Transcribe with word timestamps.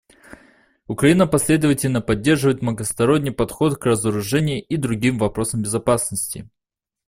Украина 0.87 1.27
последовательно 1.27 2.01
поддерживает 2.01 2.63
многосторонний 2.63 3.29
подход 3.31 3.77
к 3.77 3.85
разоружению 3.85 4.65
и 4.65 4.75
другим 4.75 5.19
вопросам 5.19 5.61
безопасности. 5.61 6.49